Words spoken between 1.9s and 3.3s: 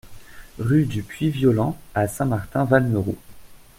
à Saint-Martin-Valmeroux